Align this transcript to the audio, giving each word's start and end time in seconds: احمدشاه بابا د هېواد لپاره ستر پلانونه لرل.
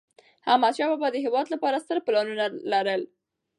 احمدشاه 0.51 0.89
بابا 0.91 1.07
د 1.11 1.15
هېواد 1.25 1.47
لپاره 1.53 1.81
ستر 1.83 1.97
پلانونه 2.05 2.45
لرل. 2.71 3.01